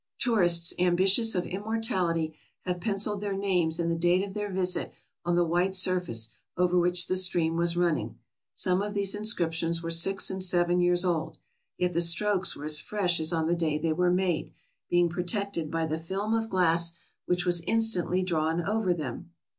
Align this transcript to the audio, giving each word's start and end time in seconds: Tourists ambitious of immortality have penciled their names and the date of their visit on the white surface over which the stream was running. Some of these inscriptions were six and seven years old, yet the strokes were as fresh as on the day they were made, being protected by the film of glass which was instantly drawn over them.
Tourists 0.17 0.73
ambitious 0.79 1.35
of 1.35 1.45
immortality 1.45 2.35
have 2.61 2.81
penciled 2.81 3.21
their 3.21 3.37
names 3.37 3.79
and 3.79 3.91
the 3.91 3.95
date 3.95 4.25
of 4.25 4.33
their 4.33 4.51
visit 4.51 4.91
on 5.23 5.35
the 5.35 5.45
white 5.45 5.75
surface 5.75 6.29
over 6.57 6.75
which 6.75 7.05
the 7.05 7.15
stream 7.15 7.55
was 7.55 7.77
running. 7.77 8.17
Some 8.55 8.81
of 8.81 8.95
these 8.95 9.13
inscriptions 9.13 9.83
were 9.83 9.91
six 9.91 10.31
and 10.31 10.41
seven 10.41 10.79
years 10.79 11.05
old, 11.05 11.37
yet 11.77 11.93
the 11.93 12.01
strokes 12.01 12.55
were 12.55 12.65
as 12.65 12.79
fresh 12.79 13.19
as 13.19 13.31
on 13.31 13.45
the 13.45 13.53
day 13.53 13.77
they 13.77 13.93
were 13.93 14.09
made, 14.09 14.51
being 14.89 15.07
protected 15.07 15.69
by 15.69 15.85
the 15.85 15.99
film 15.99 16.33
of 16.33 16.49
glass 16.49 16.93
which 17.27 17.45
was 17.45 17.61
instantly 17.67 18.23
drawn 18.23 18.59
over 18.67 18.95
them. 18.95 19.29